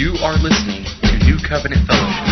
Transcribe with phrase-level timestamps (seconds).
[0.00, 2.24] You are listening to New Covenant Fellowship.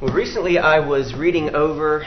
[0.00, 2.06] Well, recently I was reading over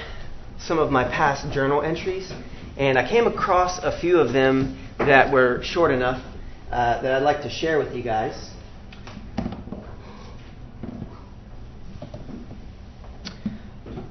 [0.58, 2.32] some of my past journal entries,
[2.78, 6.24] and I came across a few of them that were short enough
[6.72, 8.52] uh, that I'd like to share with you guys.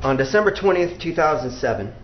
[0.02, 1.94] On December 20th, 2007,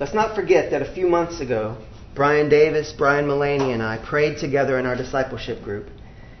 [0.00, 1.76] let's not forget that a few months ago,
[2.18, 5.86] Brian Davis, Brian Mullaney, and I prayed together in our discipleship group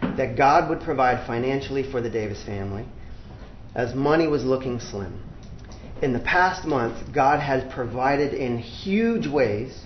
[0.00, 2.84] that God would provide financially for the Davis family
[3.76, 5.22] as money was looking slim.
[6.02, 9.80] In the past month, God has provided in huge ways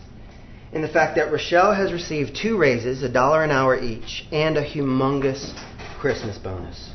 [0.72, 4.56] in the fact that Rochelle has received two raises, a dollar an hour each, and
[4.56, 5.52] a humongous
[6.00, 6.88] Christmas bonus.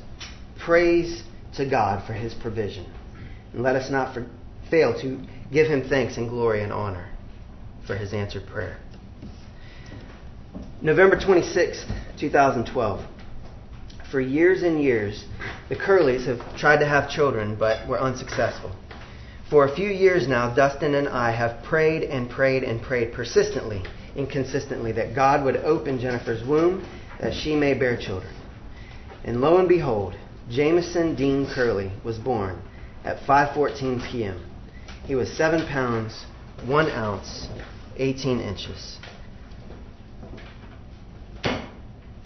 [0.58, 1.22] Praise
[1.56, 2.92] to God for his provision.
[3.54, 4.26] And let us not for,
[4.72, 7.12] fail to give him thanks and glory and honor
[7.86, 8.80] for his answered prayer.
[10.80, 11.86] November 26,
[12.20, 13.06] 2012.
[14.12, 15.26] For years and years,
[15.70, 18.72] the Curleys have tried to have children but were unsuccessful.
[19.50, 23.82] For a few years now, Dustin and I have prayed and prayed and prayed persistently
[24.16, 26.88] and consistently that God would open Jennifer's womb
[27.20, 28.34] that she may bear children.
[29.24, 30.14] And lo and behold,
[30.48, 32.62] Jameson Dean Curley was born
[33.04, 34.46] at 5:14 p.m.
[35.06, 36.26] He was 7 pounds,
[36.66, 37.48] 1 ounce,
[37.98, 39.00] 18 inches.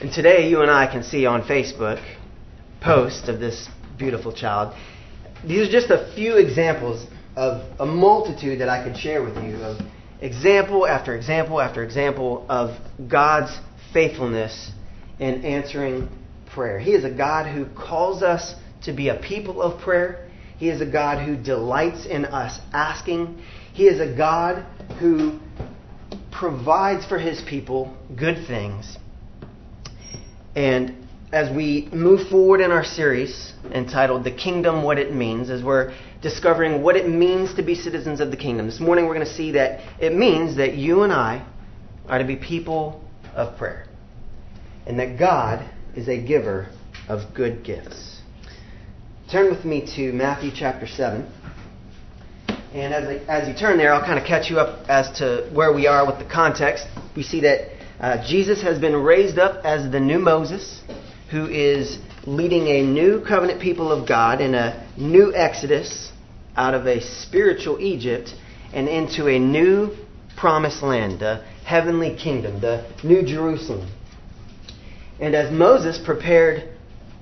[0.02, 2.04] And today you and I can see on Facebook
[2.82, 4.76] posts of this beautiful child.
[5.46, 9.58] These are just a few examples of a multitude that I could share with you
[9.58, 9.80] of
[10.20, 12.76] example after example after example of
[13.08, 13.56] God's
[13.94, 14.72] faithfulness
[15.20, 16.10] in answering
[16.52, 16.80] prayer.
[16.80, 18.56] He is a God who calls us
[18.86, 20.28] to be a people of prayer.
[20.58, 23.40] He is a God who delights in us asking.
[23.74, 24.66] He is a God
[25.00, 25.40] who
[26.32, 28.98] provides for his people good things.
[30.56, 35.64] And as we move forward in our series entitled The Kingdom What It Means, as
[35.64, 39.26] we're discovering what it means to be citizens of the kingdom, this morning we're going
[39.26, 41.46] to see that it means that you and I
[42.10, 43.02] are to be people
[43.34, 43.88] of prayer.
[44.86, 46.68] And that God is a giver
[47.08, 48.20] of good gifts.
[49.32, 51.32] Turn with me to Matthew chapter 7.
[52.74, 55.50] And as, I, as you turn there, I'll kind of catch you up as to
[55.54, 56.86] where we are with the context.
[57.16, 57.70] We see that
[58.02, 60.82] uh, Jesus has been raised up as the new Moses,
[61.30, 66.12] who is leading a new covenant people of God in a new exodus
[66.56, 68.34] out of a spiritual Egypt
[68.74, 69.96] and into a new
[70.36, 73.88] promised land, the heavenly kingdom, the new Jerusalem.
[75.20, 76.70] And as Moses prepared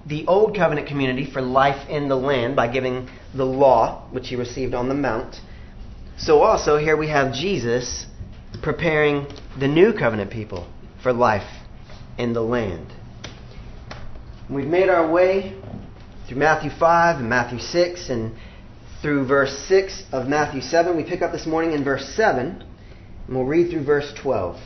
[0.05, 4.37] the old covenant community for life in the land by giving the law, which he
[4.37, 5.35] received on the mount,
[6.17, 8.05] so also here we have Jesus
[8.61, 9.27] preparing
[9.59, 10.67] the new covenant people
[11.01, 11.47] for life
[12.17, 12.87] in the land.
[14.49, 15.55] We've made our way
[16.27, 18.35] through Matthew 5 and Matthew 6 and
[19.01, 20.97] through verse 6 of Matthew 7.
[20.97, 22.63] We pick up this morning in verse 7
[23.27, 24.59] and we'll read through verse 12.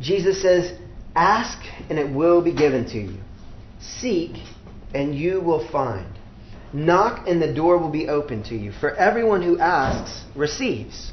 [0.00, 0.78] Jesus says,
[1.14, 1.58] Ask
[1.90, 3.18] and it will be given to you.
[3.80, 4.36] Seek
[4.94, 6.06] and you will find.
[6.72, 8.72] Knock and the door will be open to you.
[8.72, 11.12] For everyone who asks receives.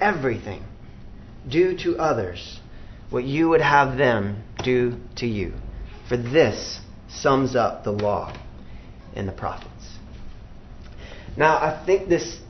[0.00, 0.64] everything,
[1.48, 2.60] do to others
[3.10, 5.54] what you would have them do to you.
[6.08, 8.36] For this sums up the law
[9.14, 9.72] and the prophets.
[11.36, 12.40] Now, I think this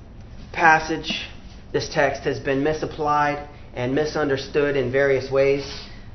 [0.52, 1.28] passage,
[1.72, 5.64] this text, has been misapplied and misunderstood in various ways.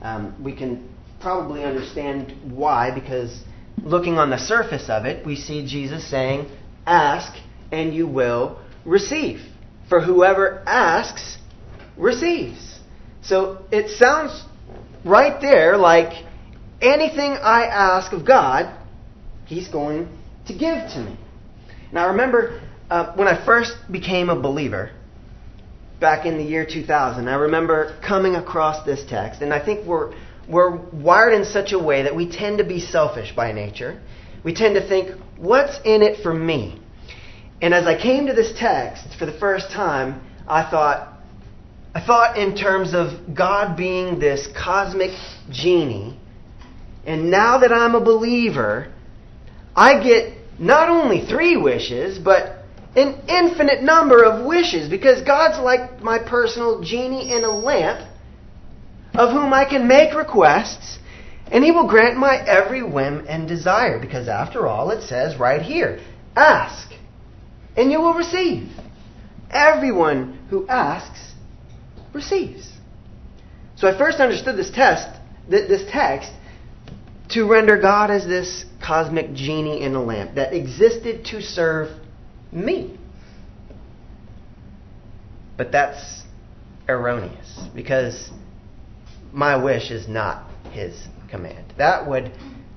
[0.02, 0.90] Um, we can
[1.22, 3.44] probably understand why, because
[3.82, 6.50] looking on the surface of it, we see Jesus saying,
[6.86, 7.34] Ask
[7.72, 9.40] and you will receive.
[9.94, 11.38] For whoever asks
[11.98, 12.80] receives.
[13.22, 14.44] So it sounds
[15.06, 16.26] right there like
[16.82, 18.76] anything I ask of God,
[19.46, 20.10] He's going
[20.48, 21.16] to give to me.
[21.92, 22.60] Now, remember
[22.90, 24.90] uh, when I first became a believer
[26.00, 30.16] back in the year 2000, I remember coming across this text, and I think we're,
[30.50, 34.02] we're wired in such a way that we tend to be selfish by nature.
[34.44, 36.83] We tend to think, what's in it for me?
[37.64, 41.18] And as I came to this text for the first time, I thought,
[41.96, 45.12] I thought in terms of God being this cosmic
[45.50, 46.20] genie.
[47.06, 48.92] And now that I'm a believer,
[49.74, 52.66] I get not only three wishes, but
[52.98, 58.06] an infinite number of wishes because God's like my personal genie in a lamp
[59.14, 61.00] of whom I can make requests
[61.50, 65.62] and he will grant my every whim and desire because after all it says right
[65.62, 66.02] here
[66.36, 66.93] ask
[67.76, 68.70] and you will receive
[69.50, 71.34] everyone who asks
[72.14, 72.72] receives
[73.76, 76.32] so I first understood this test this text
[77.30, 81.90] to render God as this cosmic genie in a lamp that existed to serve
[82.52, 82.98] me.
[85.58, 86.24] But that's
[86.88, 88.30] erroneous because
[89.32, 91.74] my wish is not his command.
[91.78, 92.32] That would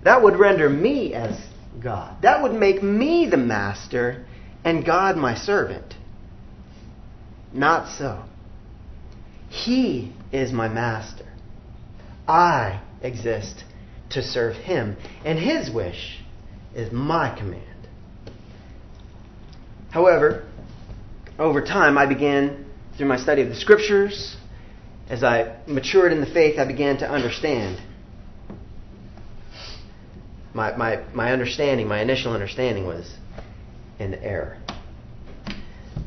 [0.05, 1.39] that would render me as
[1.83, 2.23] God.
[2.23, 4.27] That would make me the master
[4.65, 5.95] and God my servant.
[7.53, 8.25] Not so.
[9.49, 11.27] He is my master.
[12.29, 13.65] I exist
[14.11, 16.21] to serve him, and his wish
[16.75, 17.63] is my command.
[19.91, 20.47] However,
[21.39, 22.67] over time, I began,
[22.97, 24.37] through my study of the scriptures,
[25.09, 27.81] as I matured in the faith, I began to understand.
[30.53, 33.11] My, my, my understanding, my initial understanding was
[33.99, 34.59] in the error.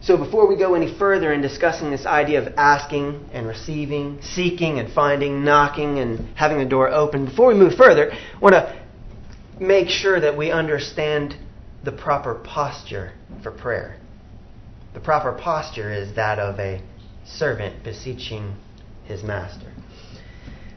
[0.02, 4.80] So before we go any further in discussing this idea of asking and receiving, seeking
[4.80, 8.82] and finding, knocking and having the door open, before we move further, I want to
[9.60, 11.36] make sure that we understand
[11.84, 13.14] the proper posture
[13.44, 14.00] for prayer.
[14.94, 16.82] The proper posture is that of a
[17.26, 18.56] servant beseeching
[19.04, 19.72] his master.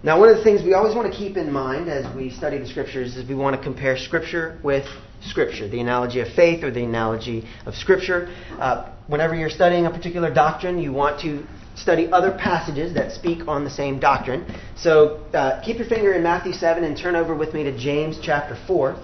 [0.03, 2.59] Now, one of the things we always want to keep in mind as we study
[2.59, 4.85] the scriptures is we want to compare scripture with
[5.24, 8.34] scripture, the analogy of faith or the analogy of scripture.
[8.58, 13.48] Uh, whenever you're studying a particular doctrine, you want to study other passages that speak
[13.48, 14.44] on the same doctrine.
[14.76, 18.19] So uh, keep your finger in Matthew 7 and turn over with me to James
[18.22, 18.96] chapter 4.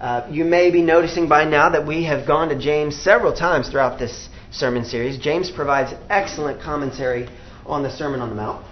[0.00, 3.68] Uh, you may be noticing by now that we have gone to James several times
[3.68, 5.18] throughout this sermon series.
[5.18, 7.28] James provides excellent commentary
[7.66, 8.66] on the Sermon on the Mount.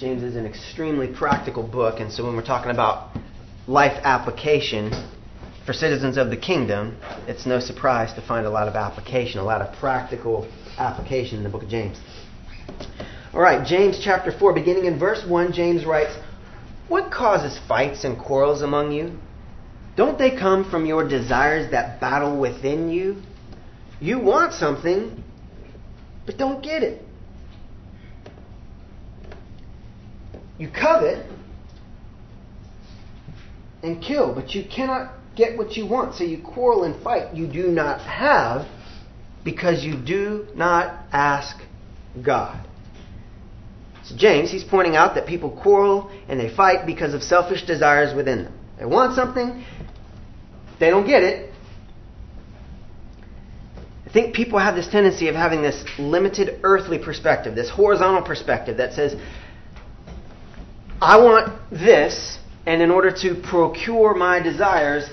[0.00, 3.14] James is an extremely practical book, and so when we're talking about
[3.68, 4.90] life application
[5.66, 6.96] for citizens of the kingdom,
[7.28, 11.44] it's no surprise to find a lot of application, a lot of practical application in
[11.44, 11.98] the book of James.
[13.34, 16.16] All right, James chapter 4, beginning in verse 1, James writes,
[16.88, 19.18] What causes fights and quarrels among you?
[19.96, 23.20] Don't they come from your desires that battle within you?
[24.00, 25.22] You want something,
[26.24, 27.04] but don't get it.
[30.60, 31.26] You covet
[33.82, 36.16] and kill, but you cannot get what you want.
[36.16, 37.34] So you quarrel and fight.
[37.34, 38.68] You do not have
[39.42, 41.56] because you do not ask
[42.22, 42.62] God.
[44.04, 48.14] So James, he's pointing out that people quarrel and they fight because of selfish desires
[48.14, 48.52] within them.
[48.78, 49.64] They want something,
[50.78, 51.54] they don't get it.
[54.06, 58.76] I think people have this tendency of having this limited earthly perspective, this horizontal perspective
[58.76, 59.14] that says,
[61.00, 65.08] I want this, and in order to procure my desires,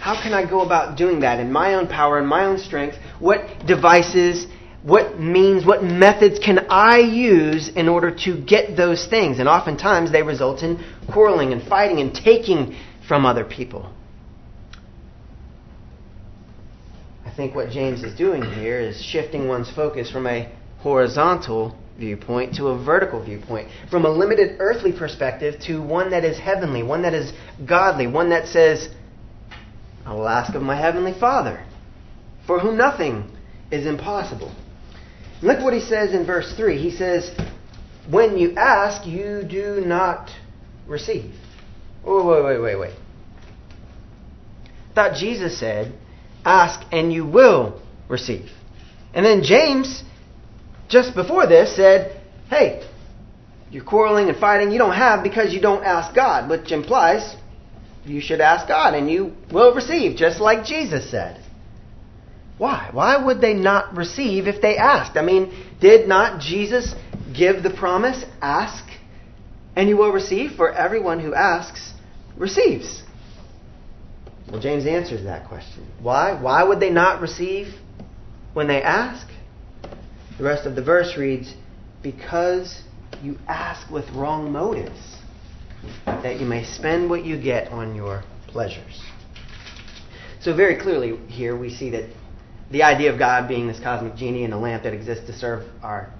[0.00, 2.96] how can I go about doing that in my own power, in my own strength?
[3.18, 4.46] What devices
[4.82, 9.38] what means, what methods can I use in order to get those things?
[9.38, 12.76] And oftentimes they result in quarreling and fighting and taking
[13.06, 13.92] from other people.
[17.26, 22.54] I think what James is doing here is shifting one's focus from a horizontal viewpoint
[22.54, 27.02] to a vertical viewpoint, from a limited earthly perspective to one that is heavenly, one
[27.02, 27.32] that is
[27.66, 28.88] godly, one that says,
[30.06, 31.64] I will ask of my heavenly Father,
[32.46, 33.30] for whom nothing
[33.70, 34.54] is impossible.
[35.42, 36.78] Look what he says in verse 3.
[36.80, 37.30] He says,
[38.10, 40.30] When you ask, you do not
[40.86, 41.34] receive.
[42.04, 42.94] Oh, wait, wait, wait, wait.
[44.90, 45.92] I thought Jesus said,
[46.44, 48.50] Ask and you will receive.
[49.12, 50.02] And then James,
[50.88, 52.86] just before this, said, Hey,
[53.70, 57.36] you're quarreling and fighting, you don't have because you don't ask God, which implies
[58.04, 61.44] you should ask God and you will receive, just like Jesus said.
[62.56, 62.88] Why?
[62.90, 65.16] Why would they not receive if they asked?
[65.16, 66.94] I mean, did not Jesus
[67.36, 68.84] give the promise, ask
[69.76, 70.52] and you will receive?
[70.52, 71.92] For everyone who asks
[72.36, 73.04] receives.
[74.50, 75.86] Well, James answers that question.
[76.00, 76.40] Why?
[76.40, 77.68] Why would they not receive
[78.54, 79.28] when they ask?
[80.38, 81.54] The rest of the verse reads,
[82.02, 82.82] Because
[83.22, 85.16] you ask with wrong motives,
[86.06, 89.02] that you may spend what you get on your pleasures.
[90.40, 92.04] So, very clearly here we see that
[92.70, 95.68] the idea of God being this cosmic genie and a lamp that exists to serve
[95.82, 96.12] our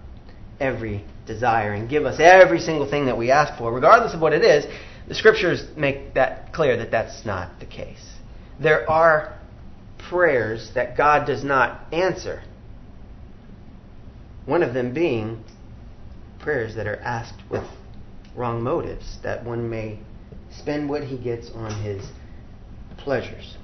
[0.58, 4.32] every desire and give us every single thing that we ask for, regardless of what
[4.32, 4.66] it is,
[5.06, 8.04] the scriptures make that clear that that's not the case.
[8.60, 9.38] There are
[10.10, 12.42] prayers that God does not answer.
[14.48, 15.44] One of them being
[16.38, 17.64] prayers that are asked with
[18.34, 19.98] wrong motives, that one may
[20.50, 22.02] spend what he gets on his
[22.96, 23.58] pleasures.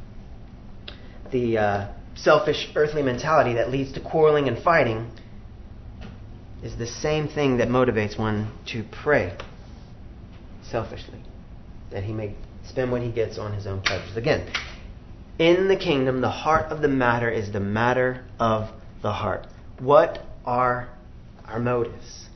[1.32, 5.10] The uh, selfish earthly mentality that leads to quarreling and fighting
[6.62, 9.34] is the same thing that motivates one to pray
[10.70, 11.22] selfishly,
[11.92, 12.34] that he may
[12.68, 14.18] spend what he gets on his own pleasures.
[14.18, 14.52] Again,
[15.38, 18.68] in the kingdom, the heart of the matter is the matter of
[19.00, 19.46] the heart.
[19.78, 20.88] What are
[21.44, 22.26] our motives?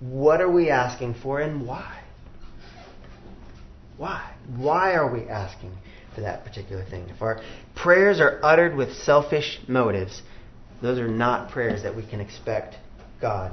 [0.00, 2.00] What are we asking for and why?
[3.96, 4.32] Why?
[4.56, 5.76] Why are we asking
[6.14, 7.08] for that particular thing?
[7.08, 7.40] If our
[7.74, 10.22] prayers are uttered with selfish motives,
[10.80, 12.76] those are not prayers that we can expect
[13.20, 13.52] God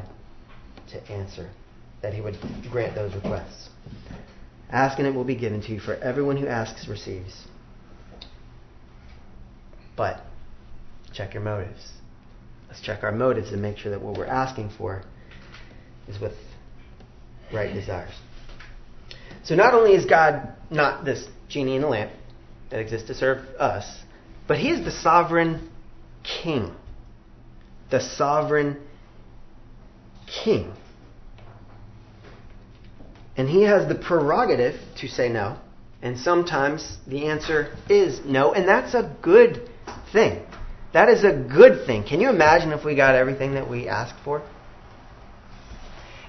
[0.92, 1.50] to answer,
[2.02, 2.38] that He would
[2.72, 3.70] grant those requests.
[4.70, 7.48] Ask and it will be given to you, for everyone who asks receives.
[9.96, 10.22] But
[11.14, 11.94] check your motives.
[12.76, 15.02] Let's check our motives and make sure that what we're asking for
[16.10, 16.34] is with
[17.54, 18.12] right desires.
[19.46, 22.12] So not only is God not this genie in a lamp
[22.72, 23.90] that exists to serve us,
[24.46, 25.72] but He is the sovereign
[26.22, 26.76] king.
[27.92, 28.82] The sovereign
[30.28, 30.74] king.
[33.38, 35.58] And He has the prerogative to say no.
[36.02, 38.52] And sometimes the answer is no.
[38.52, 39.70] And that's a good
[40.12, 40.46] thing.
[40.96, 42.06] That is a good thing.
[42.06, 44.42] Can you imagine if we got everything that we asked for?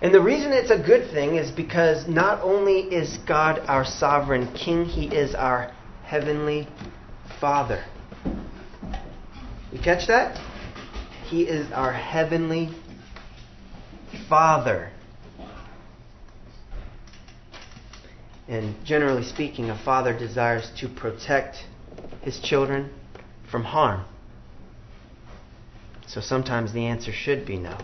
[0.03, 4.53] And the reason it's a good thing is because not only is God our sovereign
[4.55, 6.67] king, he is our heavenly
[7.41, 7.85] father.
[9.71, 10.37] You catch that?
[11.27, 12.71] He is our heavenly
[14.29, 14.91] father.
[18.49, 21.59] And generally speaking, a father desires to protect
[22.23, 22.91] his children
[23.49, 24.05] from harm.
[26.07, 27.79] So sometimes the answer should be no.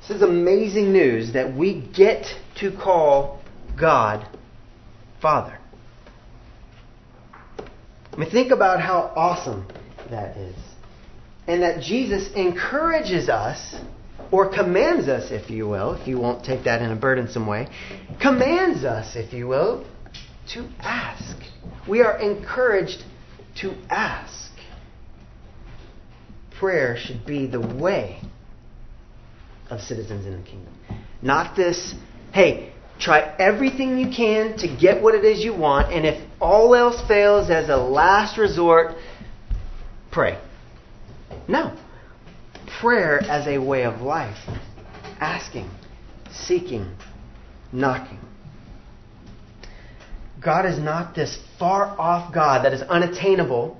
[0.00, 2.26] This is amazing news that we get
[2.60, 3.42] to call
[3.78, 4.26] God
[5.20, 5.58] Father.
[8.12, 9.66] I mean, think about how awesome
[10.10, 10.56] that is.
[11.46, 13.76] And that Jesus encourages us,
[14.30, 17.68] or commands us, if you will, if you won't take that in a burdensome way,
[18.20, 19.86] commands us, if you will,
[20.54, 21.36] to ask.
[21.88, 23.04] We are encouraged
[23.60, 24.50] to ask.
[26.58, 28.20] Prayer should be the way
[29.70, 30.72] of citizens in the kingdom.
[31.22, 31.94] Not this,
[32.32, 36.74] hey, try everything you can to get what it is you want, and if all
[36.74, 38.96] else fails as a last resort,
[40.10, 40.38] pray.
[41.46, 41.76] No.
[42.80, 44.38] Prayer as a way of life.
[45.20, 45.70] Asking,
[46.30, 46.90] seeking,
[47.72, 48.18] knocking.
[50.40, 53.77] God is not this far off God that is unattainable,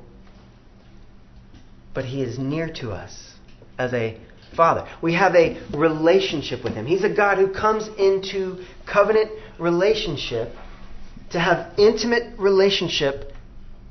[1.94, 3.34] but He is near to us
[3.78, 4.18] as a
[4.56, 4.88] Father.
[5.02, 6.86] We have a relationship with Him.
[6.86, 10.52] He's a God who comes into covenant relationship
[11.30, 13.32] to have intimate relationship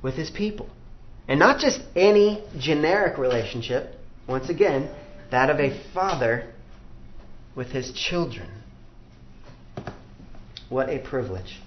[0.02, 0.70] with His people.
[1.28, 3.94] And not just any generic relationship,
[4.28, 4.90] once again,
[5.30, 6.46] that of a father
[7.56, 8.48] with his children.
[10.70, 11.60] What a privilege.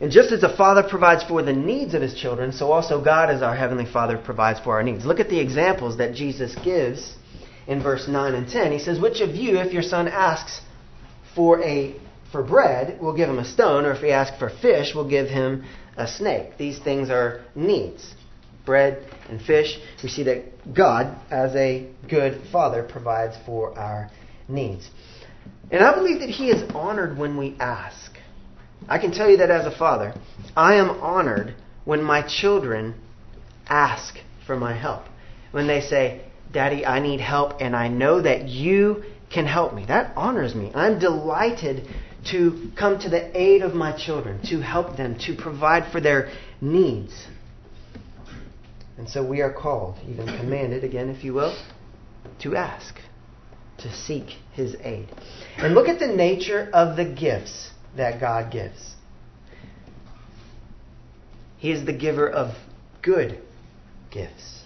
[0.00, 3.28] And just as a father provides for the needs of his children, so also God,
[3.28, 5.04] as our heavenly Father, provides for our needs.
[5.04, 7.14] Look at the examples that Jesus gives
[7.66, 8.72] in verse 9 and 10.
[8.72, 10.62] He says, Which of you, if your son asks
[11.34, 11.94] for a
[12.32, 15.28] for bread, will give him a stone, or if he asks for fish, will give
[15.28, 15.64] him
[15.96, 16.56] a snake?
[16.56, 18.14] These things are needs.
[18.64, 19.78] Bread and fish.
[20.02, 24.10] We see that God, as a good father, provides for our
[24.48, 24.88] needs.
[25.70, 28.09] And I believe that he is honored when we ask.
[28.90, 30.14] I can tell you that as a father,
[30.56, 31.54] I am honored
[31.84, 32.96] when my children
[33.68, 34.16] ask
[34.46, 35.04] for my help.
[35.52, 39.84] When they say, Daddy, I need help, and I know that you can help me.
[39.86, 40.72] That honors me.
[40.74, 41.86] I'm delighted
[42.32, 46.32] to come to the aid of my children, to help them, to provide for their
[46.60, 47.26] needs.
[48.98, 51.56] And so we are called, even commanded, again, if you will,
[52.40, 52.96] to ask,
[53.78, 55.08] to seek His aid.
[55.58, 58.94] And look at the nature of the gifts that God gives.
[61.58, 62.54] He is the giver of
[63.02, 63.38] good
[64.10, 64.64] gifts.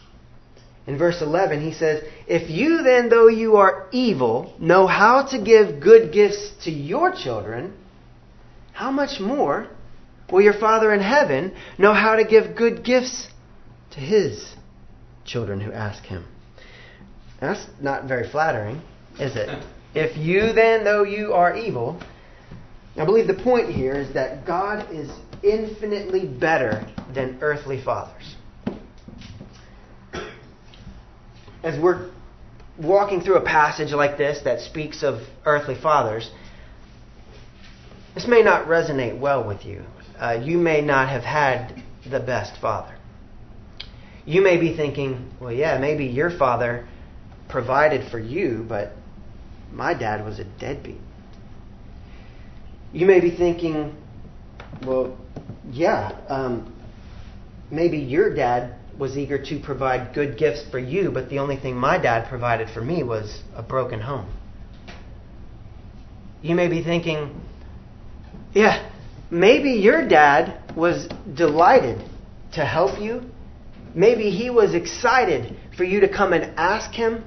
[0.86, 5.42] In verse 11, he says, If you then, though you are evil, know how to
[5.42, 7.72] give good gifts to your children,
[8.72, 9.68] how much more
[10.30, 13.28] will your Father in heaven know how to give good gifts
[13.92, 14.54] to his
[15.24, 16.24] children who ask him?
[17.40, 18.80] That's not very flattering,
[19.18, 19.48] is it?
[19.96, 22.00] If you then, though you are evil,
[22.96, 25.10] I believe the point here is that God is
[25.42, 28.36] infinitely better than earthly fathers.
[31.62, 32.10] As we're
[32.78, 36.30] walking through a passage like this that speaks of earthly fathers,
[38.14, 39.82] this may not resonate well with you.
[40.18, 42.94] Uh, you may not have had the best father.
[44.24, 46.86] You may be thinking, well, yeah, maybe your father
[47.48, 48.92] provided for you, but
[49.72, 51.00] my dad was a deadbeat.
[52.94, 53.92] You may be thinking,
[54.86, 55.18] well,
[55.68, 56.72] yeah, um,
[57.68, 61.74] maybe your dad was eager to provide good gifts for you, but the only thing
[61.74, 64.32] my dad provided for me was a broken home.
[66.40, 67.40] You may be thinking,
[68.52, 68.88] yeah,
[69.28, 72.00] maybe your dad was delighted
[72.52, 73.22] to help you.
[73.92, 77.24] Maybe he was excited for you to come and ask him,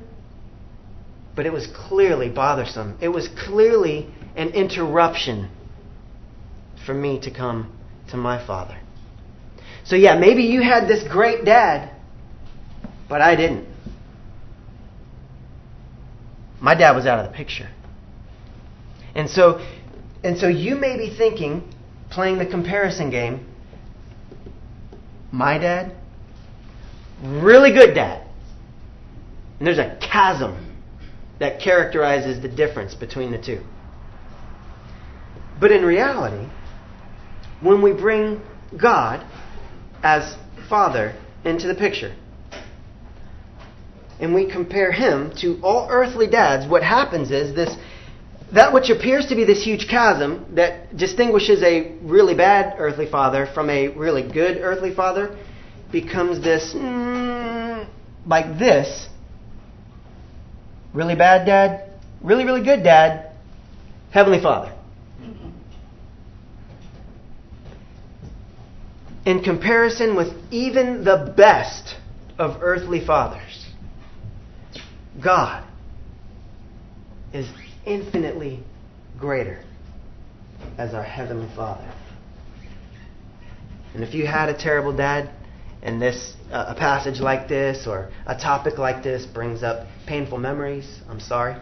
[1.35, 2.97] but it was clearly bothersome.
[3.01, 4.07] It was clearly
[4.37, 5.49] an interruption
[6.87, 7.71] for me to come
[8.09, 8.79] to my father.
[9.83, 11.91] So, yeah, maybe you had this great dad,
[13.07, 13.67] but I didn't.
[16.59, 17.69] My dad was out of the picture.
[19.13, 19.61] And so,
[20.23, 21.73] and so you may be thinking,
[22.09, 23.45] playing the comparison game,
[25.31, 25.93] my dad,
[27.21, 28.25] really good dad.
[29.59, 30.75] And there's a chasm
[31.39, 33.61] that characterizes the difference between the two.
[35.59, 36.47] But in reality,
[37.61, 38.41] when we bring
[38.75, 39.25] God
[40.03, 40.35] as
[40.69, 42.15] Father into the picture.
[44.19, 47.75] And we compare him to all earthly dads, what happens is this
[48.53, 53.45] that which appears to be this huge chasm that distinguishes a really bad earthly father
[53.45, 55.37] from a really good earthly father
[55.91, 57.85] becomes this mm,
[58.25, 59.09] like this
[60.93, 63.31] really bad dad, really, really good dad,
[64.11, 64.76] heavenly father.
[69.27, 71.97] In comparison with even the best
[72.39, 73.67] of earthly fathers,
[75.21, 75.67] God
[77.33, 77.45] is
[77.85, 78.63] infinitely
[79.19, 79.61] greater
[80.77, 81.93] as our Heavenly Father.
[83.93, 85.29] And if you had a terrible dad,
[85.81, 90.37] and this uh, a passage like this or a topic like this brings up painful
[90.37, 91.57] memories, I'm sorry,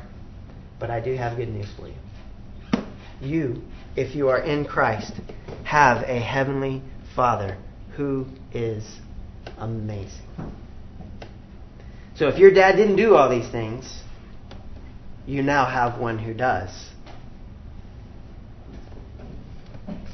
[0.79, 2.85] but I do have good news for you.
[3.21, 3.63] You,
[3.95, 5.13] if you are in Christ,
[5.63, 6.83] have a heavenly
[7.15, 7.57] Father
[7.95, 8.99] who is
[9.57, 10.25] amazing.
[12.15, 14.01] So if your dad didn't do all these things,
[15.25, 16.89] you now have one who does.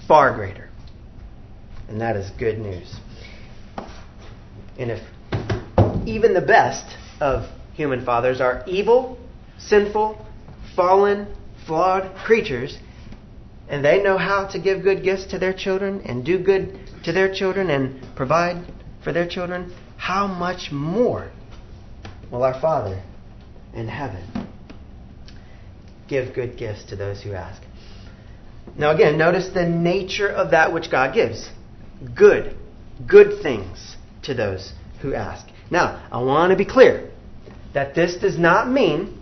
[0.08, 0.70] Far greater.
[1.88, 2.96] And that is good news.
[4.78, 5.02] And if
[6.08, 9.18] even the best of human fathers are evil,
[9.58, 10.26] sinful,
[10.76, 11.28] fallen,
[11.66, 12.78] flawed creatures,
[13.70, 17.12] and they know how to give good gifts to their children and do good to
[17.12, 18.66] their children and provide
[19.04, 21.32] for their children, how much more
[22.32, 23.02] will our Father
[23.74, 24.48] in heaven
[26.08, 27.62] give good gifts to those who ask?
[28.78, 31.50] Now, again, notice the nature of that which God gives
[32.16, 32.56] good,
[33.08, 35.48] good things to those who ask.
[35.70, 37.12] Now, I want to be clear
[37.74, 39.20] that this does not mean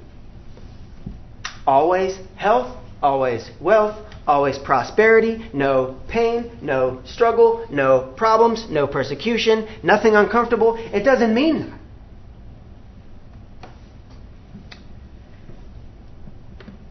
[1.66, 10.16] always health, always wealth, always prosperity, no pain, no struggle, no problems, no persecution, nothing
[10.16, 10.76] uncomfortable.
[10.78, 11.80] It doesn't mean that.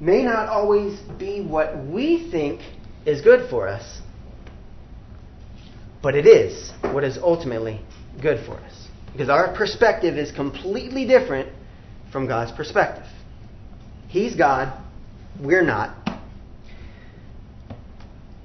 [0.00, 2.60] May not always be what we think
[3.04, 4.00] is good for us,
[6.02, 7.80] but it is what is ultimately
[8.22, 8.88] good for us.
[9.12, 11.48] Because our perspective is completely different
[12.12, 13.06] from God's perspective.
[14.06, 14.72] He's God,
[15.40, 16.08] we're not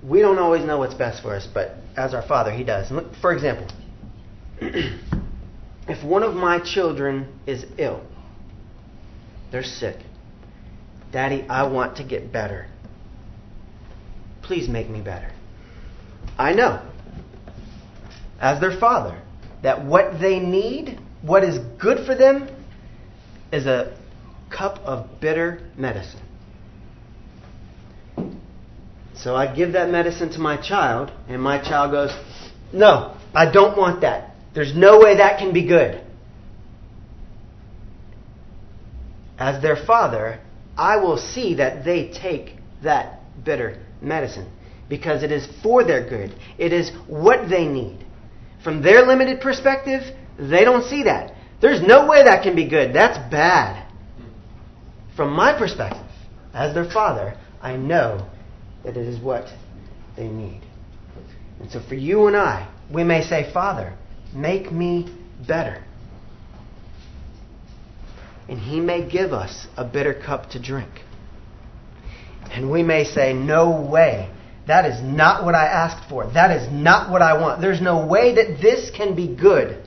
[0.03, 2.91] we don't always know what's best for us, but as our Father, He does.
[3.21, 3.67] For example,
[4.62, 8.03] if one of my children is ill,
[9.51, 9.97] they're sick,
[11.12, 12.67] Daddy, I want to get better.
[14.41, 15.32] Please make me better.
[16.38, 16.82] I know,
[18.41, 19.21] as their father,
[19.62, 22.49] that what they need, what is good for them,
[23.53, 23.95] is a
[24.49, 26.22] cup of bitter medicine.
[29.15, 32.12] So I give that medicine to my child, and my child goes,
[32.71, 34.36] No, I don't want that.
[34.54, 36.02] There's no way that can be good.
[39.38, 40.39] As their father,
[40.78, 44.52] I will see that they take that bitter medicine
[44.89, 46.36] because it is for their good.
[46.58, 48.06] It is what they need.
[48.63, 50.04] From their limited perspective,
[50.38, 51.36] they don't see that.
[51.62, 52.93] There's no way that can be good.
[52.93, 53.88] That's bad.
[55.15, 56.06] From my perspective,
[56.54, 58.28] as their father, I know
[58.84, 59.48] that it is what
[60.15, 60.62] they need.
[61.60, 63.93] And so for you and I, we may say, Father,
[64.34, 65.15] make me
[65.48, 65.84] better.
[68.50, 70.91] And He may give us a bitter cup to drink.
[72.52, 74.30] And we may say, No way.
[74.67, 76.32] That is not what I asked for.
[76.32, 77.62] That is not what I want.
[77.62, 79.84] There's no way that this can be good.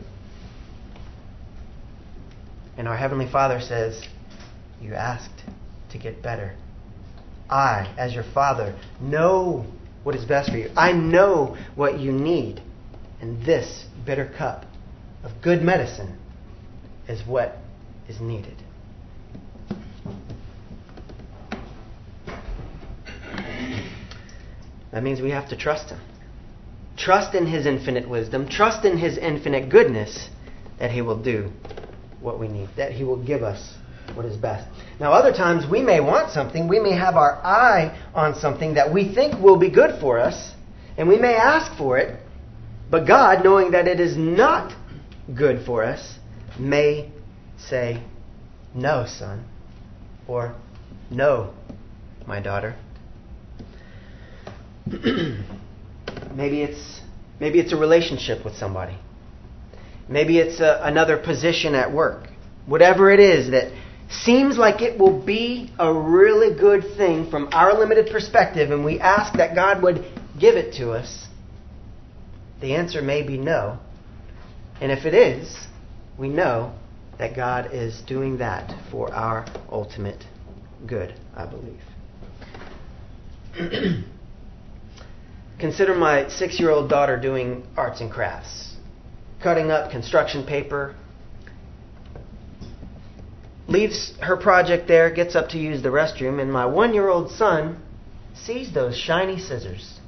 [2.77, 4.03] And our Heavenly Father says,
[4.81, 5.43] You asked
[5.93, 6.55] to get better.
[7.51, 9.67] I, as your Father, know
[10.03, 10.71] what is best for you.
[10.77, 12.63] I know what you need.
[13.21, 14.65] And this bitter cup
[15.25, 16.19] of good medicine
[17.09, 17.57] is what
[18.09, 18.57] is needed.
[24.93, 26.01] That means we have to trust Him.
[26.97, 30.31] Trust in His infinite wisdom, trust in His infinite goodness
[30.79, 31.51] that He will do
[32.21, 33.75] what we need, that He will give us
[34.15, 34.69] what is best.
[35.01, 38.93] Now, other times we may want something, we may have our eye on something that
[38.93, 40.53] we think will be good for us,
[40.97, 42.21] and we may ask for it,
[42.91, 44.73] but God, knowing that it is not
[45.35, 46.19] good for us,
[46.59, 47.11] may
[47.59, 48.03] say,
[48.75, 49.45] No, son,
[50.29, 50.55] or
[51.11, 51.53] No,
[52.27, 52.77] my daughter.
[54.87, 57.01] maybe it's
[57.41, 58.97] maybe it's a relationship with somebody.
[60.09, 62.29] Maybe it's a, another position at work.
[62.67, 63.73] Whatever it is that
[64.11, 69.01] seems like it will be a really good thing from our limited perspective, and we
[69.01, 70.05] ask that God would
[70.39, 71.27] give it to us,
[72.61, 73.79] the answer may be no.
[74.81, 75.57] And if it is,
[76.19, 76.75] we know
[77.19, 80.25] that God is doing that for our ultimate
[80.87, 81.81] good, I believe.
[85.59, 88.77] Consider my six year old daughter doing arts and crafts,
[89.43, 90.95] cutting up construction paper,
[93.69, 97.31] leaves her project there, gets up to use the restroom, and my one year old
[97.31, 97.83] son
[98.35, 99.99] sees those shiny scissors.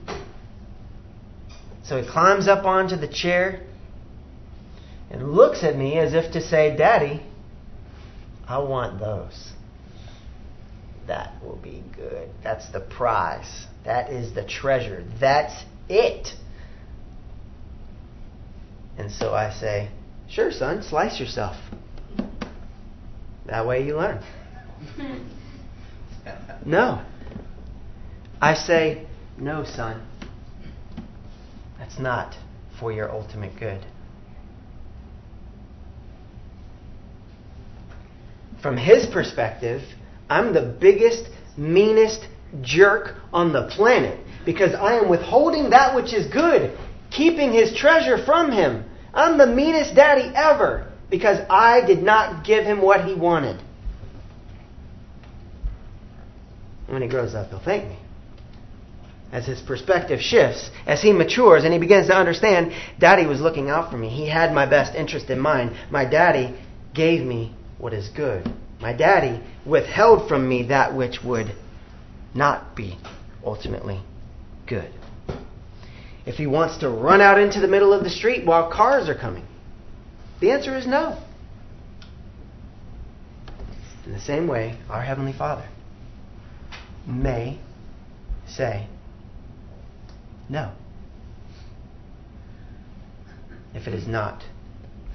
[1.84, 3.62] So he climbs up onto the chair
[5.10, 7.22] and looks at me as if to say, Daddy,
[8.46, 9.52] I want those.
[11.06, 12.28] That will be good.
[12.44, 13.66] That's the prize.
[13.86, 15.04] That is the treasure.
[15.18, 16.28] That's it.
[18.98, 19.88] And so I say,
[20.28, 21.56] Sure, son, slice yourself.
[23.48, 24.22] That way you learn.
[26.66, 27.02] no.
[28.40, 29.06] I say,
[29.38, 30.06] No, son.
[31.78, 32.36] That's not
[32.78, 33.84] for your ultimate good.
[38.60, 39.82] From his perspective,
[40.28, 42.28] I'm the biggest, meanest
[42.60, 46.76] jerk on the planet because I am withholding that which is good,
[47.10, 48.84] keeping his treasure from him.
[49.14, 53.60] I'm the meanest daddy ever because I did not give him what he wanted.
[56.86, 57.98] When he grows up, he'll thank me.
[59.30, 63.68] As his perspective shifts, as he matures and he begins to understand, Daddy was looking
[63.68, 64.08] out for me.
[64.08, 65.76] He had my best interest in mind.
[65.90, 66.58] My daddy
[66.94, 68.50] gave me what is good.
[68.80, 71.52] My daddy withheld from me that which would
[72.34, 72.96] not be
[73.44, 74.00] ultimately
[74.66, 74.90] good.
[76.24, 79.14] If he wants to run out into the middle of the street while cars are
[79.14, 79.44] coming,
[80.40, 81.22] the answer is no.
[84.06, 85.68] In the same way, our Heavenly Father
[87.06, 87.58] may
[88.46, 88.86] say
[90.48, 90.72] no
[93.74, 94.42] if it is not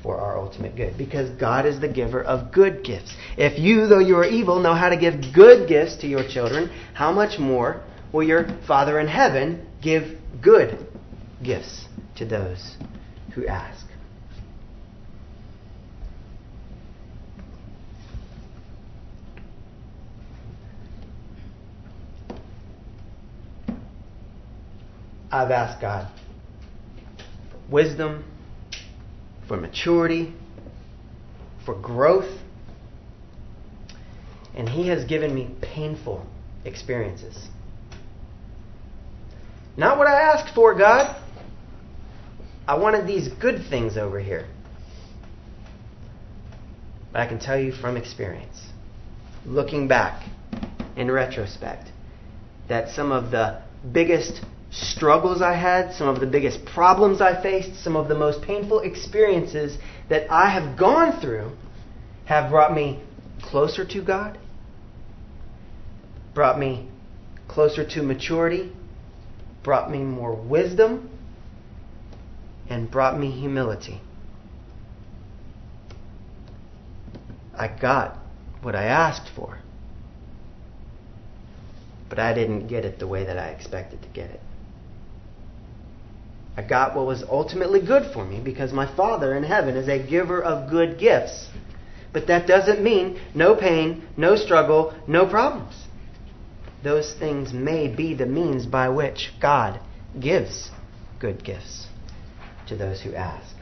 [0.02, 0.98] for our ultimate good.
[0.98, 3.16] Because God is the giver of good gifts.
[3.38, 6.70] If you, though you are evil, know how to give good gifts to your children,
[6.94, 7.82] how much more
[8.12, 10.78] will your Father in heaven give good
[11.42, 11.86] gifts
[12.18, 12.76] to those
[13.34, 13.86] who ask?
[25.34, 26.08] I've asked God
[27.68, 28.24] wisdom,
[29.48, 30.32] for maturity,
[31.66, 32.40] for growth,
[34.54, 36.24] and He has given me painful
[36.66, 37.48] experiences.
[39.76, 41.20] Not what I asked for, God.
[42.68, 44.48] I wanted these good things over here.
[47.12, 48.68] But I can tell you from experience,
[49.48, 50.30] looking back
[50.96, 51.90] in retrospect,
[52.70, 54.42] that some of the biggest
[54.74, 58.80] struggles I had, some of the biggest problems I faced, some of the most painful
[58.80, 59.78] experiences
[60.10, 61.52] that I have gone through
[62.26, 63.02] have brought me
[63.42, 64.38] closer to God,
[66.34, 66.88] brought me
[67.48, 68.72] closer to maturity,
[69.62, 71.10] brought me more wisdom
[72.68, 74.02] and brought me humility.
[77.56, 78.18] I got
[78.64, 79.60] what I asked for,
[82.10, 84.40] but I didn't get it the way that I expected to get it.
[86.56, 89.98] I got what was ultimately good for me because my Father in heaven is a
[90.00, 91.48] giver of good gifts.
[92.12, 95.74] But that doesn't mean no pain, no struggle, no problems.
[96.84, 99.80] Those things may be the means by which God
[100.20, 100.70] gives
[101.20, 101.88] good gifts
[102.68, 103.56] to those who ask.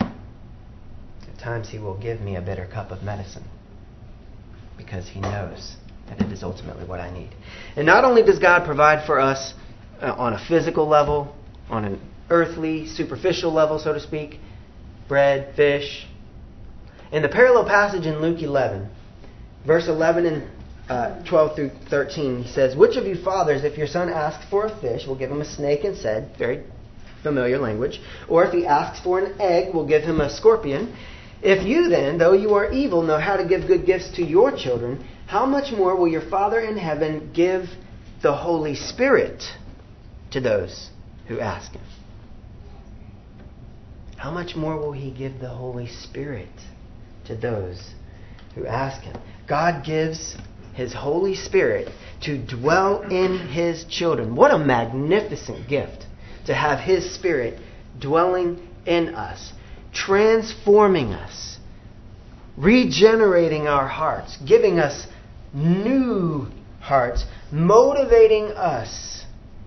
[0.00, 3.44] At times, He will give me a bitter cup of medicine
[4.76, 5.76] because He knows
[6.08, 7.30] that it is ultimately what I need.
[7.76, 9.54] And not only does God provide for us
[10.00, 11.34] uh, on a physical level,
[11.68, 14.38] on an earthly, superficial level, so to speak,
[15.08, 16.06] bread, fish.
[17.10, 18.88] In the parallel passage in Luke 11,
[19.66, 20.50] verse 11 and
[20.88, 24.66] uh, 12 through 13, he says, Which of you fathers, if your son asks for
[24.66, 26.36] a fish, will give him a snake instead?
[26.38, 26.64] Very
[27.22, 28.00] familiar language.
[28.28, 30.96] Or if he asks for an egg, will give him a scorpion?
[31.42, 34.50] If you then, though you are evil, know how to give good gifts to your
[34.56, 37.68] children, how much more will your Father in heaven give
[38.22, 39.44] the Holy Spirit
[40.30, 40.90] to those
[41.26, 41.82] who ask him?
[44.16, 46.48] How much more will he give the Holy Spirit
[47.26, 47.94] to those
[48.54, 49.16] who ask him?
[49.48, 50.36] God gives
[50.74, 51.88] his Holy Spirit
[52.22, 54.34] to dwell in his children.
[54.34, 56.06] What a magnificent gift
[56.46, 57.60] to have his Spirit
[58.00, 59.52] dwelling in us,
[59.92, 61.58] transforming us,
[62.56, 65.06] regenerating our hearts, giving us
[65.54, 66.48] new
[66.80, 69.17] hearts, motivating us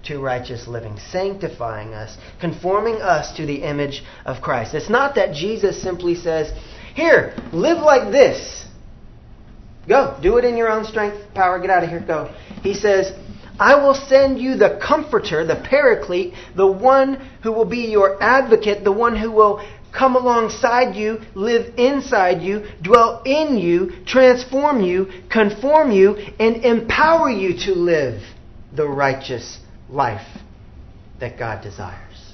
[0.03, 4.73] to righteous living, sanctifying us, conforming us to the image of Christ.
[4.73, 6.51] It's not that Jesus simply says,
[6.95, 8.65] Here, live like this.
[9.87, 12.33] Go, do it in your own strength, power, get out of here, go.
[12.61, 13.13] He says,
[13.59, 18.83] I will send you the comforter, the paraclete, the one who will be your advocate,
[18.83, 19.61] the one who will
[19.91, 27.29] come alongside you, live inside you, dwell in you, transform you, conform you, and empower
[27.29, 28.21] you to live
[28.73, 29.59] the righteous
[29.91, 30.27] life
[31.19, 32.33] that God desires.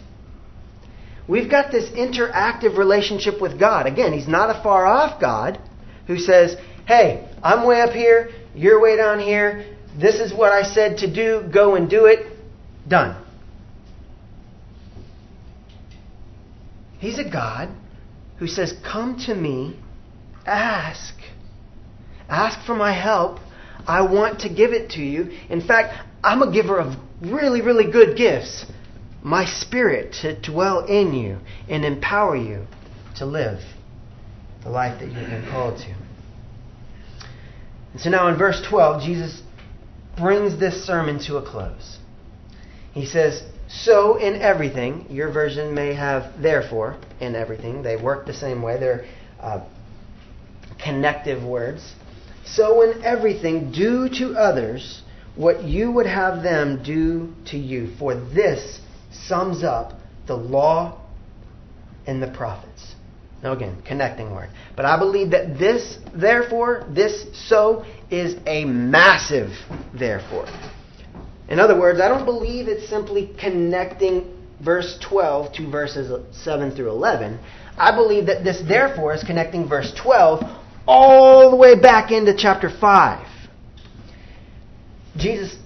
[1.28, 3.86] We've got this interactive relationship with God.
[3.86, 5.60] Again, He's not a far off God
[6.08, 6.56] who says,
[6.88, 11.14] Hey, I'm way up here, you're way down here, this is what I said to
[11.14, 12.28] do, go and do it,
[12.88, 13.22] done.
[17.00, 17.70] He's a God
[18.38, 19.78] who says, Come to me,
[20.46, 21.14] ask.
[22.30, 23.40] Ask for my help.
[23.86, 25.32] I want to give it to you.
[25.50, 25.94] In fact,
[26.24, 28.66] I'm a giver of really, really good gifts.
[29.24, 32.66] My spirit to dwell in you and empower you
[33.18, 33.60] to live
[34.64, 35.96] the life that you've been called to.
[37.94, 39.42] And so now in verse 12, Jesus
[40.18, 41.98] brings this sermon to a close.
[42.94, 47.84] He says, So in everything, your version may have therefore in everything.
[47.84, 49.06] They work the same way, they're
[49.40, 49.66] uh,
[50.84, 51.94] connective words.
[52.46, 55.02] So in everything, do to others
[55.38, 57.96] what you would have them do to you.
[57.98, 59.94] For this sums up
[60.26, 61.02] the law
[62.06, 62.96] and the prophets.
[63.44, 64.50] Now, again, connecting word.
[64.76, 69.52] But I believe that this, therefore, this so is a massive
[69.94, 70.48] therefore.
[71.48, 76.12] In other words, I don't believe it's simply connecting verse 12 to verses
[76.44, 77.40] 7 through 11.
[77.78, 80.42] I believe that this therefore is connecting verse 12
[80.88, 83.28] all the way back into chapter 5.
[85.18, 85.58] Jesus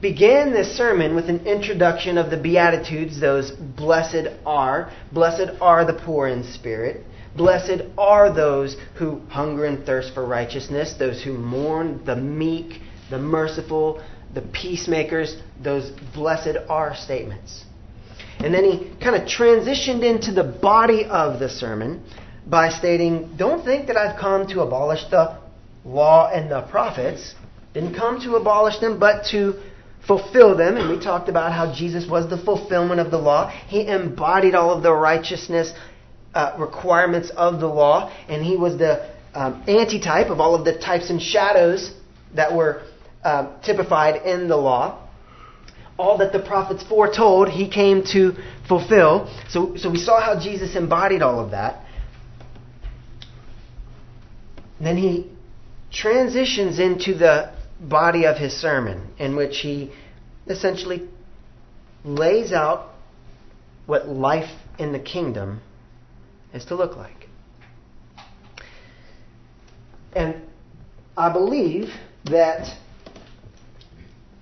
[0.00, 4.92] began this sermon with an introduction of the Beatitudes, those blessed are.
[5.12, 7.04] Blessed are the poor in spirit.
[7.36, 13.18] Blessed are those who hunger and thirst for righteousness, those who mourn, the meek, the
[13.18, 15.36] merciful, the peacemakers.
[15.62, 17.64] Those blessed are statements.
[18.38, 22.04] And then he kind of transitioned into the body of the sermon
[22.46, 25.38] by stating, Don't think that I've come to abolish the
[25.84, 27.34] law and the prophets.
[27.74, 29.60] Didn't come to abolish them, but to
[30.06, 30.76] fulfill them.
[30.76, 33.48] And we talked about how Jesus was the fulfillment of the law.
[33.48, 35.72] He embodied all of the righteousness
[36.34, 40.78] uh, requirements of the law, and he was the um, antitype of all of the
[40.78, 41.92] types and shadows
[42.34, 42.82] that were
[43.24, 45.00] uh, typified in the law.
[45.96, 49.32] All that the prophets foretold, he came to fulfill.
[49.48, 51.84] So, so we saw how Jesus embodied all of that.
[54.80, 55.30] then he
[55.90, 59.92] transitions into the body of his sermon, in which he
[60.46, 61.08] essentially
[62.04, 62.90] lays out
[63.86, 65.60] what life in the kingdom
[66.52, 67.28] is to look like.
[70.14, 70.42] And
[71.16, 71.88] I believe
[72.26, 72.76] that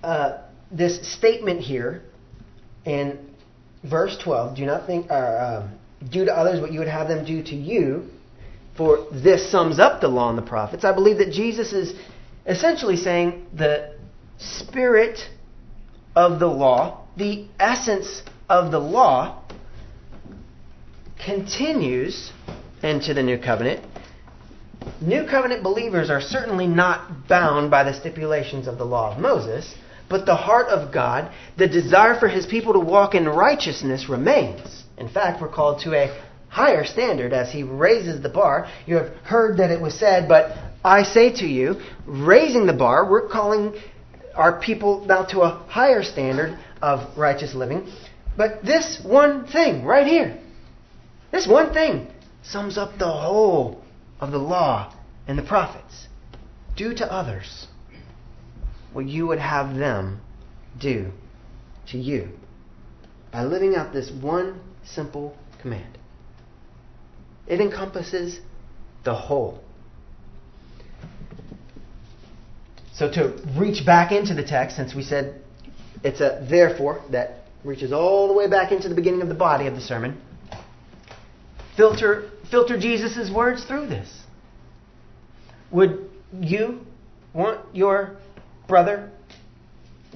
[0.03, 2.03] uh, this statement here
[2.85, 3.19] in
[3.85, 5.79] verse 12 do not think, uh, um,
[6.11, 8.09] do to others what you would have them do to you,
[8.77, 10.85] for this sums up the law and the prophets.
[10.85, 11.95] I believe that Jesus is
[12.47, 13.95] essentially saying the
[14.39, 15.19] spirit
[16.15, 19.43] of the law, the essence of the law,
[21.25, 22.33] continues
[22.83, 23.85] into the new covenant.
[25.01, 29.75] New covenant believers are certainly not bound by the stipulations of the law of Moses,
[30.09, 34.85] but the heart of God, the desire for his people to walk in righteousness remains.
[34.99, 38.69] In fact, we're called to a higher standard as he raises the bar.
[38.87, 43.09] You have heard that it was said, but I say to you, raising the bar,
[43.09, 43.75] we're calling
[44.35, 47.87] our people now to a higher standard of righteous living.
[48.37, 50.39] But this one thing right here,
[51.31, 52.09] this one thing
[52.43, 53.83] sums up the whole
[54.21, 54.95] of the law
[55.27, 56.09] and the prophets.
[56.77, 57.67] Do to others
[58.93, 60.21] what you would have them
[60.79, 61.13] do
[61.89, 62.31] to you
[63.31, 65.99] by living out this one simple command.
[67.47, 68.41] It encompasses
[69.05, 69.63] the whole.
[72.95, 75.41] So, to reach back into the text, since we said
[76.05, 79.67] it's a therefore that reaches all the way back into the beginning of the body
[79.67, 80.21] of the sermon,
[81.77, 84.23] filter, filter Jesus' words through this.
[85.71, 86.81] Would you
[87.33, 88.17] want your
[88.69, 89.11] brother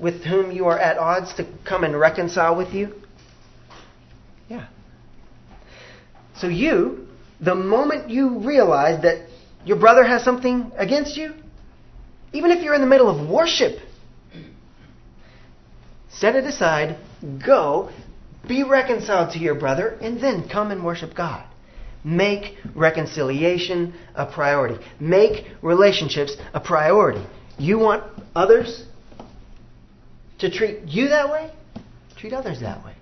[0.01, 2.93] with whom you are at odds to come and reconcile with you?
[4.49, 4.67] Yeah.
[6.37, 7.07] So you,
[7.41, 9.29] the moment you realize that
[9.65, 11.35] your brother has something against you,
[12.33, 13.79] even if you're in the middle of worship,
[16.09, 16.97] set it aside,
[17.45, 17.91] go,
[18.47, 21.45] be reconciled to your brother, and then come and worship God.
[22.05, 24.83] Make reconciliation a priority.
[25.01, 27.25] Make relationships a priority.
[27.59, 28.85] You want others
[30.39, 31.51] to treat you that way?
[32.17, 32.95] Treat others that way.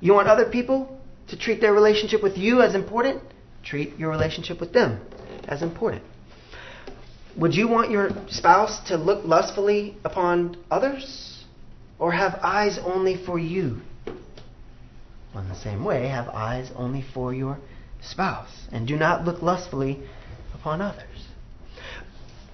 [0.00, 3.22] You want other people to treat their relationship with you as important?
[3.62, 5.00] Treat your relationship with them
[5.46, 6.02] as important.
[7.40, 11.42] Would you want your spouse to look lustfully upon others?
[11.98, 13.80] Or have eyes only for you?
[15.34, 17.58] Well, in the same way, have eyes only for your
[18.02, 18.68] spouse.
[18.72, 20.00] And do not look lustfully
[20.52, 21.28] upon others.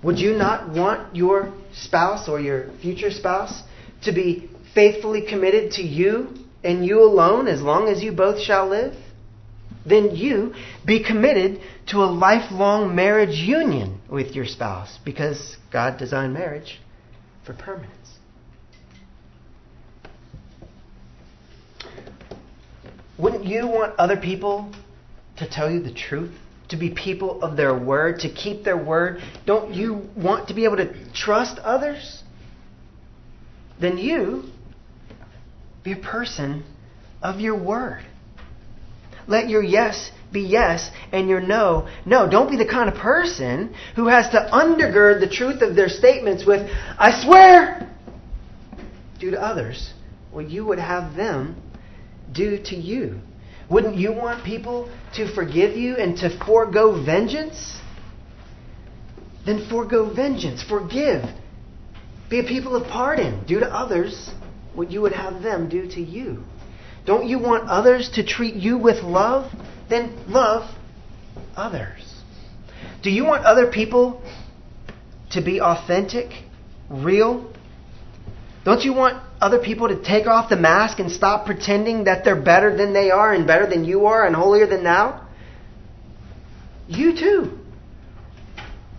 [0.05, 3.65] Would you not want your spouse or your future spouse
[4.03, 6.29] to be faithfully committed to you
[6.63, 8.95] and you alone as long as you both shall live?
[9.87, 16.35] Then you be committed to a lifelong marriage union with your spouse because God designed
[16.35, 16.81] marriage
[17.45, 17.93] for permanence.
[23.17, 24.73] Wouldn't you want other people
[25.37, 26.35] to tell you the truth?
[26.71, 29.23] To be people of their word, to keep their word?
[29.47, 32.25] Don't you want to be able to trust others?
[33.81, 34.51] Then you
[35.85, 36.65] be a person
[37.23, 38.05] of your word.
[39.27, 42.29] Let your yes be yes and your no, no.
[42.29, 46.45] Don't be the kind of person who has to undergird the truth of their statements
[46.45, 47.91] with, I swear,
[49.19, 49.93] do to others
[50.31, 51.57] what you would have them
[52.33, 53.21] do to you.
[53.71, 57.81] Wouldn't you want people to forgive you and to forego vengeance?
[59.45, 60.63] Then forego vengeance.
[60.63, 61.25] Forgive.
[62.29, 63.45] Be a people of pardon.
[63.47, 64.31] Do to others
[64.75, 66.45] what you would have them do to you.
[67.07, 69.51] Don't you want others to treat you with love?
[69.89, 70.69] Then love
[71.57, 72.03] others.
[73.03, 74.23] Do you want other people
[75.31, 76.31] to be authentic,
[76.91, 77.53] real?
[78.65, 82.41] Don't you want other people to take off the mask and stop pretending that they're
[82.41, 85.25] better than they are and better than you are and holier than thou?
[86.89, 87.59] You too.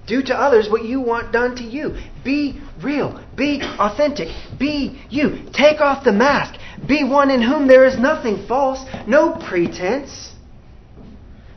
[0.07, 1.97] Do to others what you want done to you.
[2.23, 3.21] Be real.
[3.35, 4.29] Be authentic.
[4.57, 5.49] Be you.
[5.51, 6.57] Take off the mask.
[6.85, 10.33] Be one in whom there is nothing false, no pretense.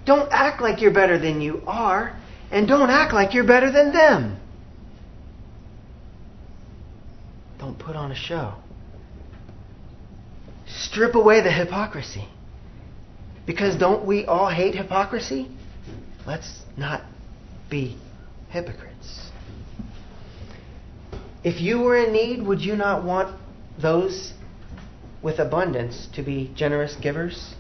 [0.07, 2.17] Don't act like you're better than you are,
[2.51, 4.41] and don't act like you're better than them.
[7.59, 8.55] Don't put on a show.
[10.67, 12.27] Strip away the hypocrisy.
[13.45, 15.51] Because don't we all hate hypocrisy?
[16.27, 17.03] Let's not
[17.69, 17.99] be
[18.49, 19.31] hypocrites.
[21.43, 23.37] If you were in need, would you not want
[23.81, 24.33] those
[25.23, 27.55] with abundance to be generous givers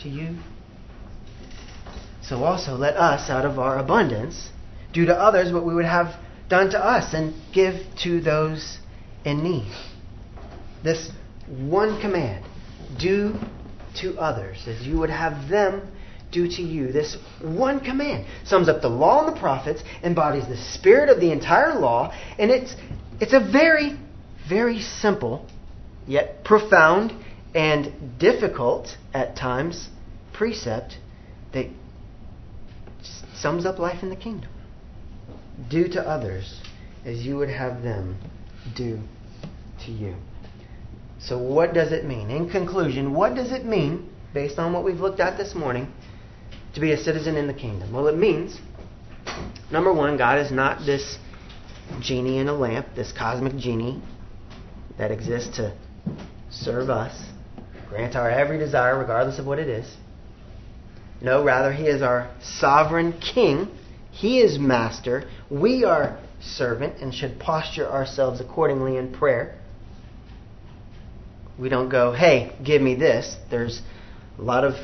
[0.00, 0.36] to you?
[2.22, 4.50] So also let us, out of our abundance,
[4.92, 6.14] do to others what we would have
[6.48, 8.78] done to us and give to those
[9.24, 9.72] in need.
[10.82, 11.10] This
[11.46, 12.44] one command
[12.98, 13.34] do
[13.96, 15.90] to others as you would have them
[16.30, 16.92] do to you.
[16.92, 21.32] This one command sums up the law and the prophets, embodies the spirit of the
[21.32, 22.76] entire law, and it's,
[23.20, 23.98] it's a very,
[24.48, 25.46] very simple,
[26.08, 27.12] yet profound
[27.54, 29.88] and difficult at times
[30.32, 30.98] precept
[31.52, 31.66] that
[33.34, 34.50] sums up life in the kingdom.
[35.70, 36.60] Do to others
[37.04, 38.18] as you would have them
[38.74, 39.00] do
[39.84, 40.16] to you.
[41.20, 42.30] So, what does it mean?
[42.30, 45.92] In conclusion, what does it mean, based on what we've looked at this morning,
[46.74, 47.92] to be a citizen in the kingdom?
[47.92, 48.60] Well, it means,
[49.70, 51.18] number one, God is not this
[52.00, 54.00] genie in a lamp, this cosmic genie
[54.96, 55.76] that exists to
[56.50, 57.20] serve us,
[57.88, 59.96] grant our every desire, regardless of what it is.
[61.20, 63.68] No, rather, He is our sovereign King.
[64.10, 65.28] He is master.
[65.50, 69.58] We are servant and should posture ourselves accordingly in prayer.
[71.58, 73.36] We don't go, hey, give me this.
[73.50, 73.82] There's
[74.38, 74.74] a lot of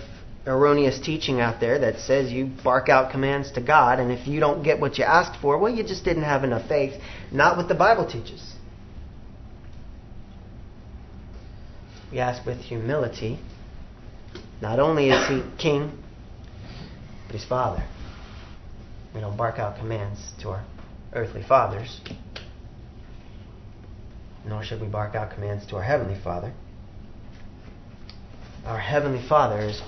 [0.46, 4.40] erroneous teaching out there that says you bark out commands to God, and if you
[4.40, 7.00] don't get what you asked for, well, you just didn't have enough faith.
[7.30, 8.53] Not what the Bible teaches.
[12.14, 13.40] We ask with humility.
[14.62, 15.90] Not only is He King,
[17.26, 17.82] but He's Father.
[19.12, 20.64] We don't bark out commands to our
[21.12, 22.00] earthly fathers,
[24.46, 26.52] nor should we bark out commands to our Heavenly Father.
[28.64, 29.82] Our Heavenly Father is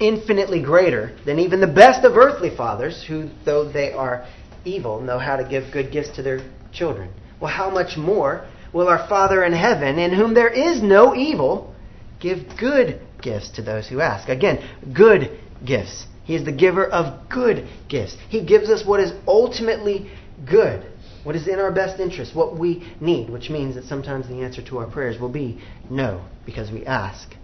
[0.00, 4.26] infinitely greater than even the best of earthly fathers, who, though they are
[4.64, 6.40] evil, know how to give good gifts to their
[6.72, 7.12] children.
[7.40, 11.74] Well, how much more will our Father in heaven, in whom there is no evil,
[12.20, 14.28] give good gifts to those who ask?
[14.28, 14.62] Again,
[14.94, 16.06] good gifts.
[16.24, 18.16] He is the giver of good gifts.
[18.28, 20.10] He gives us what is ultimately
[20.44, 20.84] good,
[21.24, 24.62] what is in our best interest, what we need, which means that sometimes the answer
[24.62, 25.60] to our prayers will be
[25.90, 27.34] no, because we ask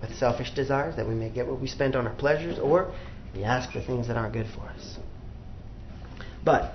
[0.00, 2.92] with selfish desires that we may get what we spend on our pleasures, or
[3.34, 4.98] we ask for things that aren't good for us.
[6.44, 6.74] But,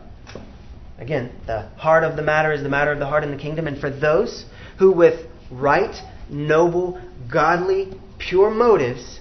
[1.02, 3.68] again, the heart of the matter is the matter of the heart in the kingdom,
[3.68, 4.46] and for those
[4.78, 5.96] who with right,
[6.30, 9.20] noble, godly, pure motives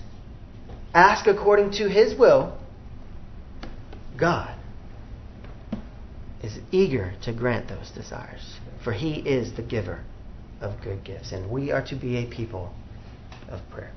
[0.95, 2.57] ask according to his will,
[4.17, 4.55] God
[6.43, 10.01] is eager to grant those desires, for he is the giver
[10.61, 12.75] of good gifts, and we are to be a people
[13.49, 13.93] of prayer.